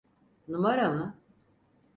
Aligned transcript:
Numara 0.47 0.89
mı? 0.91 1.13